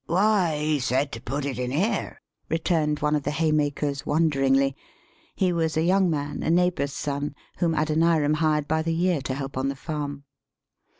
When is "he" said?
0.57-0.79, 5.35-5.53